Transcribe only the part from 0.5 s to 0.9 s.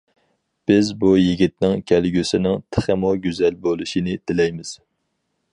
بىز